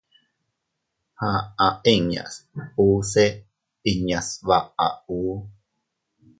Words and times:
Aʼa 1.29 1.67
inñas 1.93 2.33
usse 2.87 3.25
inña 3.91 4.19
sbaʼa 4.29 4.87
ù. 5.17 5.17